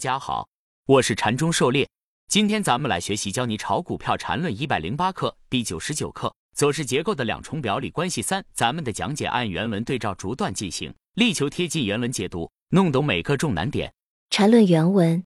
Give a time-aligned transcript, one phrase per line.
[0.00, 0.48] 大家好，
[0.86, 1.86] 我是禅中狩猎。
[2.26, 8.42] 今天咱们来学习教你炒股票禅论一百零八课第九十九课走势结构的两重表里关系三。
[8.54, 13.92] 咱们的讲解按原文对照逐段进行，力求贴近原文解读，弄懂每个重难点。
[14.30, 15.22] 禅论原文：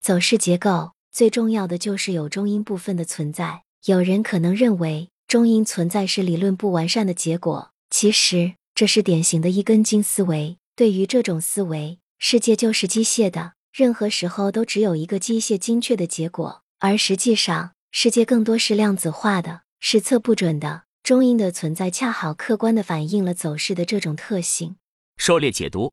[0.00, 3.64] 走势结构最重要的就是有中阴部分的存在。
[3.84, 10.56] 有人可能认为中阴存在是理论不完善的结果，其实这是典型的一根筋思维。
[10.74, 13.55] 对于这种思维，世界就是机械的。
[13.76, 20.84] 任何时候都只有一个机械精确的结果，而实际上世界更多是量子化的，是测不准的。
[21.02, 24.76] 中阴的存在恰好客观的反映了走势的这种特性。
[25.18, 25.92] 狩猎解读：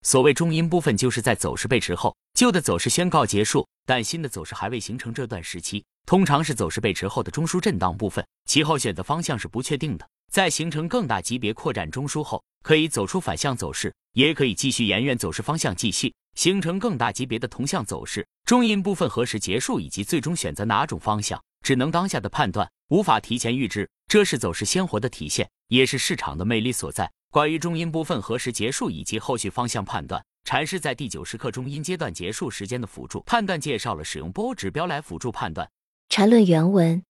[0.00, 5.12] 所谓中阴部分，就是在走势背驰后，旧的走势宣告结束，但新的走势还未形成。
[5.12, 10.08] 这段时期通常是走势背驰后的中枢震荡部分，其后选择方向是不确定的。
[10.32, 16.14] 在形成更大级别扩展中枢后，可以走出反向走势，也可以继续沿原走势方向继续。
[16.38, 23.90] 形成更大级别的同向走势，中阴部分何时结束以及最终选择哪种方向，只能当下的判断，无法提前预知。
[24.06, 27.10] 这是走势鲜活的体现，也是市场的魅力所在。
[27.32, 35.68] 关于中阴部分何时结束以及后续方向判断，禅师在第九十课中阴阶段结束时间的辅助判断介绍了使用波指标来辅助判断。
[36.08, 37.02] 禅论原文：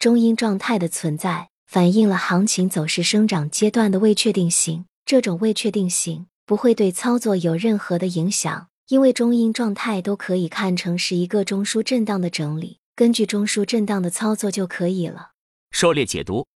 [0.00, 4.86] 中阴状态的存在，反映了行情走势生长阶段的未确定性。
[5.06, 6.26] 这种未确定性。
[6.46, 15.30] 不会对操作有任何的影响，因为中阴状态都可以看成是一个中枢震荡的整理，根据中枢震荡的操作就可以了。
[15.70, 16.46] 狩猎解读：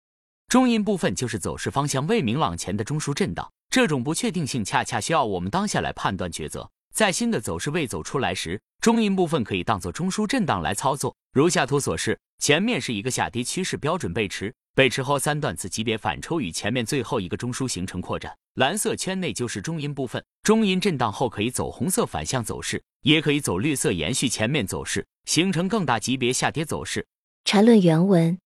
[0.48, 6.69] 中阴部分就是走势方向未明朗前的中枢震荡，这种不确定性恰恰需要我们当下来判断抉择。
[6.92, 11.16] 在新的走势未走出来时，中阴部分可以当做中枢震荡来操作。
[11.33, 14.55] 如下图所示，前面是一个下跌趋势标准背驰。
[14.75, 20.20] 背驰后三段次级别反抽与前面最后一个中枢形成扩展，蓝色圈内就是中阴部分。
[20.42, 27.06] 中阴震荡后可以走红色反向走势，也可以走绿色延续前面走势，形成更大级别下跌走势。
[27.44, 28.36] 缠论原文：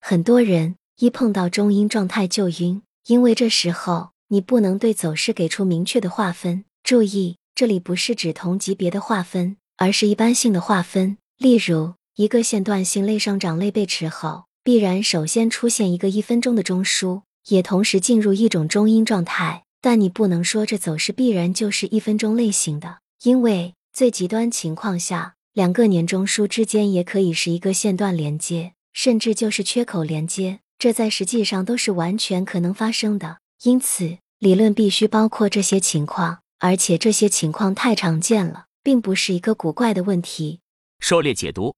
[0.00, 6.64] 很多人一碰到中阴状态就晕，因为这时候你不能对走势给出明确的划分。
[6.82, 11.18] 注意，这里不是指同级别的划分，而是一般性的划分。
[11.36, 14.44] 例如，一个线段性类上涨类背驰后。
[14.62, 19.64] 必然首先出现一个一分钟的中枢，也同时进入一种中阴状态。
[19.82, 33.38] 但你不能说这走势必然就是一分钟类型的，因为最极端情况下，两个年中枢之间也可以是一个线段连接，甚至就是缺口连接，这在实际上都是完全可能发生的。
[33.62, 40.60] 因此，理论必须包括这些情况，而且这些情况太常见了，并不是一个古怪的问题。
[40.98, 41.74] 狩猎解读。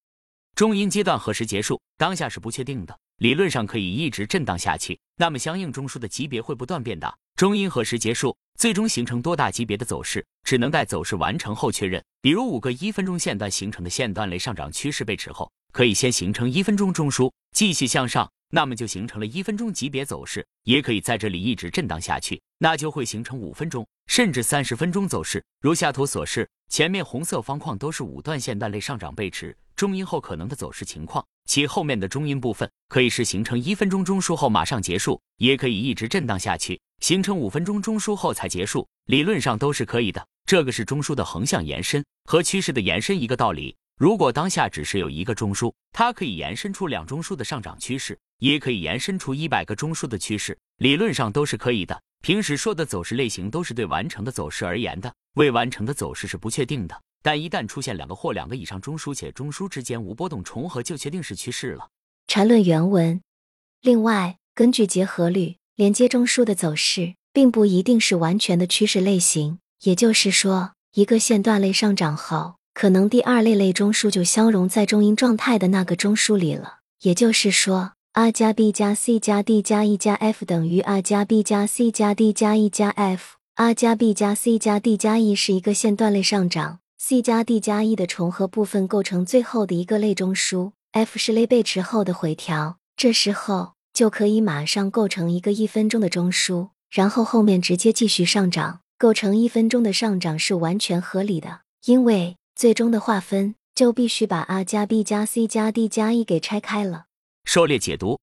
[0.56, 1.80] 中阴阶段何时结束？
[1.96, 7.16] 当下是不确定的，理论上可以一直震荡下去，那么相应中枢的级别会不断变大。
[7.36, 8.36] 中阴何时结束？
[8.58, 12.02] 最终形成多大级别的走势，只能待走势完成后确认。
[12.20, 25.40] 比如五个一分钟线段形成的线段类上涨趋势背驰后，可以先形成一分钟中枢，继续向上，那么就形成了一分钟级别走势；也可以在这里一直震荡下去，那就会形成五分钟甚至三十分钟走势。
[25.60, 29.56] 如下图所示，前面红色方框都是五段线段类上涨背驰。
[29.82, 40.24] 中阴后可能的走势情况，其后面的中阴部分可以是形成一分钟中枢后马上结束，也可以一直震荡下去，形成五分钟中枢后才结束，理论上都是可以的。
[40.46, 43.74] 这个是中枢的横向延伸和趋势的延伸一个道理。
[43.98, 52.00] 如果当下只是有一个中枢，它可以延伸出两中枢的上涨趋势，也可以延伸出一百个中枢的趋势，理论上都是可以的。
[52.20, 57.02] 平时说的走势类型都是对完成的走势而言的，未完成的走势是不确定的。
[57.22, 61.88] 但一旦出现两个或两个以上中枢，且中枢之间无波动重合，就确定是趋势了。
[62.26, 63.20] 缠论原文。
[63.80, 69.58] 另外，根据结合律，连接中枢的走势并不一定是完全的趋势类型。
[69.84, 76.78] 也就是说，一个线段类上涨后，可能第二类类中枢就消融在中阴状态的那个中枢里了。
[77.02, 81.66] 也就是说，r 加 b 加 c 加 d 加 e 加 f 等于 r 加 b 加
[81.66, 83.36] c 加 d 加 e 加 f。
[83.54, 86.78] r 加 b 加 c 加 d 加 e 是一个线段类上涨。
[87.04, 101.62] C 加 D 加 E 的重合部分构成最后的一个类中枢，F 是类背驰后的回调，这时候就可以马上构成一个一分钟的中枢，然后后面直接继续上涨，构成一分钟的上涨是完全合理的。
[101.86, 107.06] 因为最终的划分就必须把 R 加 B 加 C 加 D 加 E 给拆开了。
[107.44, 108.20] 狩猎解读，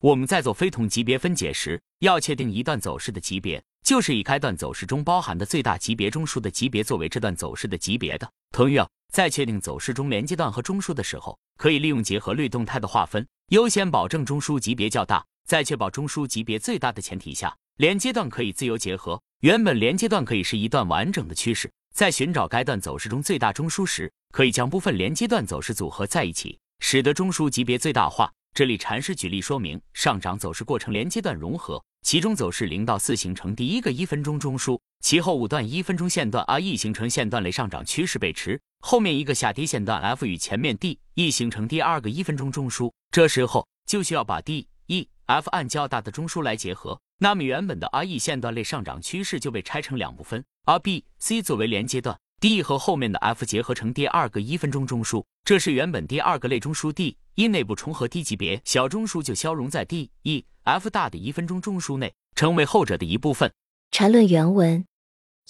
[0.00, 3.62] 我们在做非同级别分解时，要确定一段走势的级别。
[3.86, 8.28] 就是以该段走势中包含的最大级别中枢的级别作为这段走势的级别的。
[8.50, 19.22] 同样，在确定走势中连接段和中枢的时候，可以利用结合律动态的划分，优先保证中枢级别较大，在确保中枢级别最大的前提下，连接段可以自由结合。
[19.42, 28.32] 原本连接段可以是一段完整的趋势，在寻找该段走势中最大中枢时，可以将部分连接段走势组合在一起，使得中枢级别最大化。
[28.52, 50.78] 这里禅师举例说明，上涨走势过程连接段融合，其中走势零到四形成第一个一分钟中枢，其后五段一分钟线段 R E 形成线段类上涨趋势背驰，后面一个下跌线段 F 与前面 D E 形成第二个一分钟中枢，这时候就需要把 D E F 按较大的中枢来结合，那么原本的 R E 线段类上涨趋势就被拆成两部分，R
[50.78, 52.16] B C 作为连接段。
[52.38, 63.50] D 和后面的 F 结合成第二个一分钟中枢，这是原本第二个类中枢 D 因内部重合低级别小中枢就消融在 D E F 大的一分钟中枢内，成为后者的一部分。
[63.90, 64.84] 缠论原文。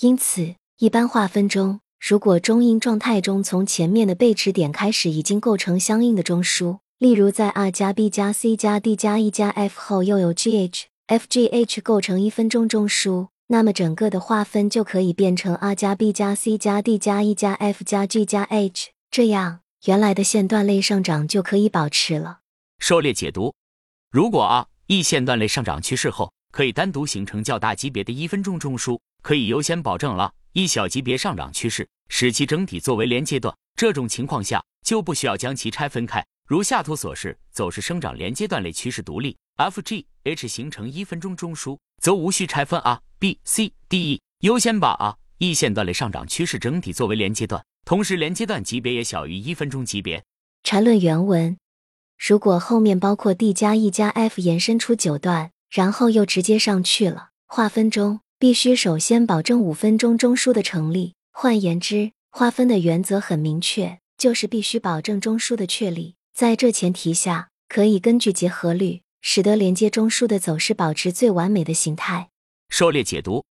[0.01, 10.87] 因此，一般划分中，如果中阴状态中从前面的背驰点开始已经构成相应的中枢，例如在 R 加 B 加 C 加 D 加 E 加 F 后又有 G H
[11.07, 13.29] F G H 构成一分钟中枢。
[13.49, 22.41] 那么整个的划分就可以变成 R 加 B 加 C 加 D 加 E 加 F 加 G 加 H，这样原来的线段类上涨就可以保持了。
[22.81, 23.55] 狩猎解读：
[24.11, 33.55] 如果 R E 线段类上涨趋势后可以单独形成较大级别的一分钟中枢，可以优先保证了一小级别上涨趋势，使其整体作为连接段。
[33.77, 43.01] 这种情况下就不需要将其拆分开，如下图所示，走势生长连接段类趋势独立，F G H 形成一分钟中枢，则无需拆分 R。
[43.19, 50.23] B、C、D、E 优先把 R、E 线段类上涨趋势整体作为连接段，同时连接段级别也小于一分钟级别。
[50.63, 51.57] 缠论原文：
[52.19, 61.15] 如果后面包括 D 加 E 加 F 延伸出九段，然后又直接上去了，划分中必须首先保证五分钟中枢的成立。
[61.33, 66.16] 换言之，划分的原则很明确，就是必须保证中枢的确立。
[66.37, 72.29] 在这前提下，可以根据结合律，使得连接中枢的走势保持最完美的形态。
[72.69, 73.43] 狩猎解读：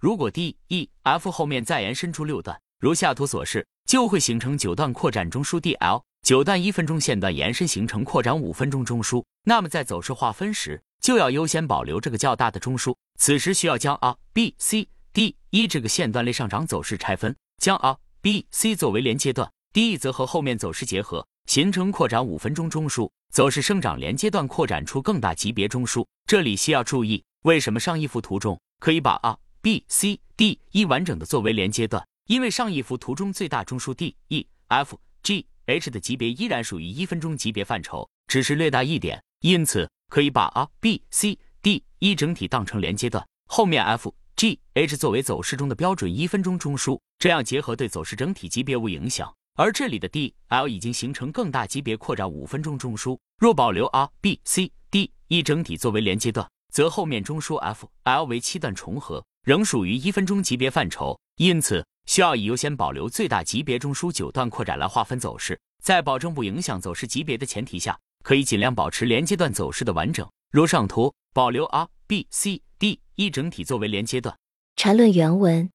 [0.00, 6.02] 如果 D、E、F 后面再延伸出六段，如下图所示，就会形成九段扩展中枢 D、L。
[6.26, 12.96] 九段一分钟线段延伸形成扩展五分钟中枢，那么在走势划分时，就要优先保留这个较大的中枢。
[13.16, 23.10] 此时需要将 R、B、C、D、E 这个线段类上涨走势拆分，将 R、B、C 作为连接段，D、E 则和后面走势结合，形成扩展五分钟中枢。
[23.32, 26.06] 走势生长连接段扩展出更大级别中枢。
[26.24, 27.22] 这里需要注意。
[27.42, 32.06] 为什么上一幅图中可以把 R、B、C、D、E 完整的作为连接段？
[32.26, 49.34] 因为上一幅图中最大中枢 D、E、F、G、H 的级别依然属于一分钟级别范畴，只是略大一点，因此可以把 R、B、C、D、E 整体当成连接段，后面 F、G、H 作为走势中的标准一分钟中枢，这样结合对走势整体级别无影响。
[49.56, 56.48] 而这里的 D、L 已经形成更大级别扩展五分钟中枢，若保留 R、B、C、D、E 整体作为连接段。
[56.72, 70.28] 则后面中枢 F、L 为七段重合，仍属于一分钟级别范畴，因此需要以优先保留最大级别中枢九段扩展来划分走势，在保证不影响走势级别的前提下，可以尽量保持连接段走势的完整。
[70.50, 74.36] 如上图，保留 R、B、C、D、E 整体作为连接段。
[74.74, 75.70] 缠论原文，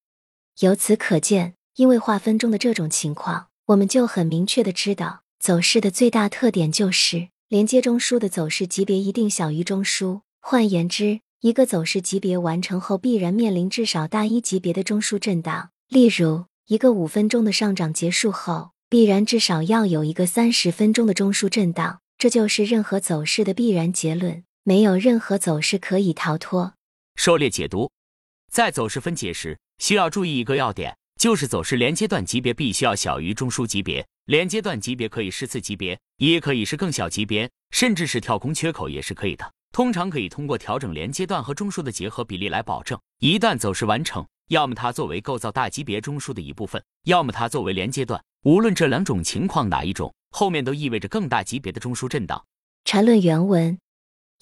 [0.60, 10.22] 由此可见，因为划分中的这种情况，我们就很明确的知道，走势的最大特点就是连接中枢的走势级别一定小于中枢。
[10.42, 15.70] 换言之，一个走势级别完成后，必然面临至少大一级别的中枢震荡。
[15.88, 22.00] 例如，一个五分钟的上涨结束后，必然至少要有一个三十分钟的中枢震荡。
[22.18, 26.74] 这就是任何走势的必然结论，没有任何走势可以逃脱。
[27.18, 27.92] 狩猎解读，
[28.52, 34.08] 在走势分解时，需要注意一个要点，就是走势连接段级别必须要小于中枢级别。
[34.28, 39.52] 连接段级别可以是次级别，也可以是更小级别，甚至是跳空缺口也是可以的。
[39.74, 48.24] 通常可以通过调整连接段和中枢的结合比例来保证，一旦走势完成，要么它作为构造大级别中枢的一部分，要么它作为连接段。
[48.44, 52.46] 无论这两种情况哪一种，后面都意味着更大级别的中枢震荡。
[52.86, 53.78] 缠论原文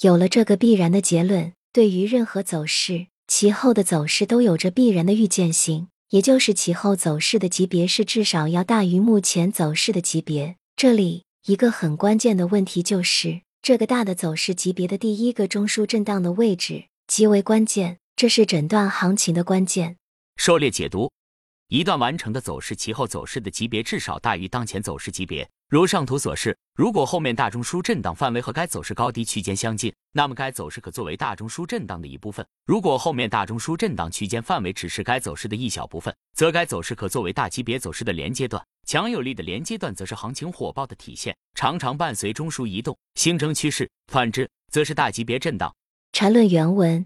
[0.02, 10.56] 有了这个必然的结论，对于任何走势，其后的走势都有着必然的预见性，也就是其后走势的级别是至少要大于目前走势的级别。
[10.76, 13.42] 这里一个很关键的问题就是。
[13.64, 19.98] 这个大的走势级别的第一个中枢震荡的位置极为关键，这是诊断行情的关键。
[20.38, 21.12] 狩猎解读。
[21.70, 25.46] 一段完成的走势，其后走势的级别至少大于当前走势级别。
[25.68, 38.66] 如上图所示，如果后面大中枢震荡范围和该走势高低区间相近，那么该走势可作为大中枢震荡的一部分；如果后面大中枢震荡区间范围只是该走势的一小部分，则该走势可作为大级别走势的连接段。
[38.86, 45.76] 强有力的连接段则是行情火爆的体现，常常伴随中枢移动形成趋势；反之，则是大级别震荡。
[46.14, 47.06] 缠论原文：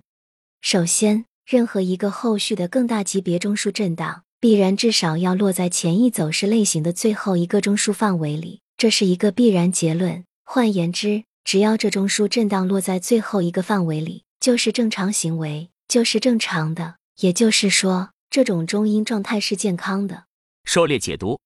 [0.61, 4.21] 首先，任何一个后续的更大级别中枢震荡。
[4.41, 10.25] 必然至少要落在前一走势类型的最后一个中枢范围里，这是一个必然结论。
[10.43, 16.95] 换言之，只要这中枢震荡落在最后一个范围里，就是正常行为，就是正常的。
[17.19, 20.23] 也就是说，这种中阴状态是健康的。
[20.63, 21.39] 狩猎解读：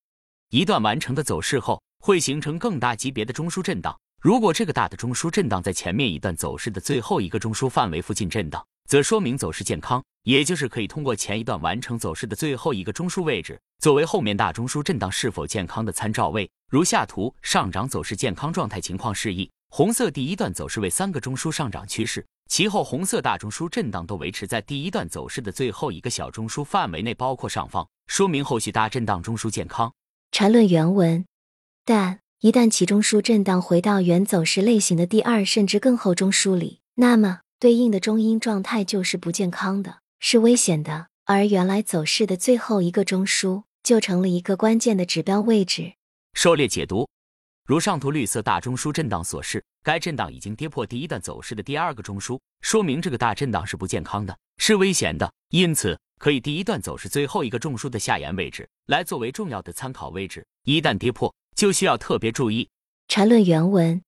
[0.50, 3.94] 一段完成的走势后，会形成更大级别的中枢震荡。
[4.22, 16.50] 如果这个大的中枢震荡在前面一段走势的最后一个中枢范围附近震荡，则说明走势健康，也就是可以通过前一段完成走势的最后一个中枢位置，作为后面大中枢震荡是否健康的参照位。
[16.70, 29.94] 如下图，上涨走势健康状态情况示意，红色第一段走势为三个中枢上涨趋势，其后红色大中枢震荡都维持在第一段走势的最后一个小中枢范围内，包括上方，说明后续大震荡中枢健康。
[30.32, 31.26] 缠论原文，
[31.84, 32.20] 但。
[32.42, 41.08] 一旦其中枢震荡回到原走势类型的第二甚至更后中枢里，那么对应的中阴状态就是不健康的，是危险的。
[41.26, 45.94] 而原来走势的最后一个中枢就成了一个关键的指标位置。
[46.34, 47.08] 狩猎解读，
[47.66, 55.32] 如上图绿色大中枢震荡所示，该震荡已经跌破第一段走势的第二个中枢，说明这个大震荡是不健康的，是危险的。
[55.50, 61.34] 因此，可以第一段走势最后一个中枢的下沿位置来作为重要的参考位置，一旦跌破。
[61.56, 62.70] 就需要特别注意。
[63.08, 64.04] 缠论原文，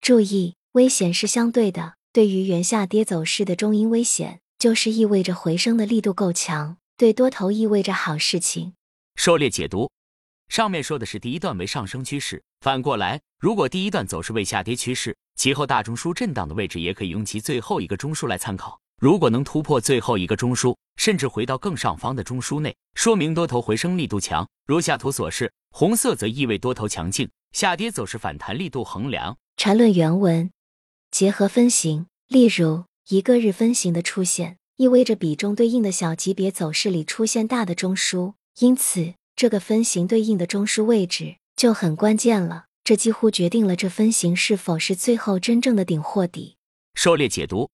[0.00, 1.94] 注意，危险是相对的。
[2.14, 8.74] 对于原下跌走势的中阴危险，就是意味着回升的力度够强，对多头意味着好事情。
[9.16, 9.90] 狩猎解读，
[10.46, 18.78] 上面说的是第一段为上升趋势，反过来，如果第一段走势为下跌趋势，其后大中枢震荡的位置也可以用其最后一个中枢来参考。
[19.02, 24.48] 如果能突破最后一个中枢，甚至回到更上方的中枢内，说明多头回升力度强。
[24.68, 29.36] 如下图所示，红色则意味多头强劲，下跌走势反弹力度衡量。
[29.56, 30.48] 缠论原文
[31.14, 42.64] 结合分型，例如一个日分型的出现，意味着比中对应的小级别走势里出现大的中枢，因此这个分型对应的中枢位置就很关键了。
[42.82, 46.56] 这几乎决定了这分型是否是最后真正的顶或底。
[46.94, 47.70] 狩猎解读。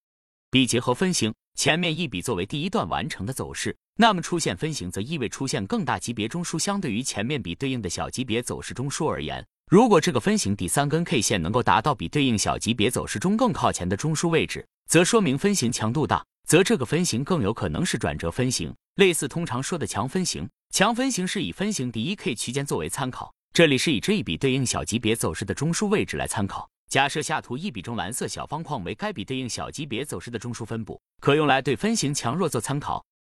[0.51, 20.51] 比结合分型，前面一笔作为第一段完成的走势，那么出现分型则意味出现更大级别中枢，相对于前面比对应的小级别走势中枢而言，如果这个分型第三根 K 线能够达到比对应小级别走势中更靠前的中枢位置，则说明分型强度大，则这个分型更有可能是转折分型，类似通常说的强分型。
[20.75, 26.69] 强分型是以分型第一 K 区间作为参考，这里是以这一笔对应小级别走势的中枢位置来参考。
[26.89, 33.05] 假设下图一笔中蓝色小方框为该笔对应小级别走势的中枢分布，可用来对分型强弱做参考。